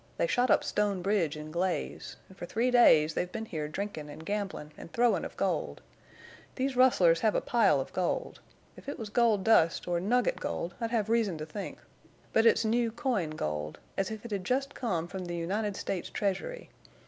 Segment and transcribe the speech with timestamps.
[0.17, 4.09] They shot up Stone Bridge an' Glaze, an' fer three days they've been here drinkin'
[4.09, 5.83] an' gamblin' an' throwin' of gold.
[6.55, 8.39] These rustlers hev a pile of gold.
[8.75, 11.77] If it was gold dust or nugget gold I'd hev reason to think,
[12.33, 16.09] but it's new coin gold, as if it had jest come from the United States
[16.09, 16.71] treasury.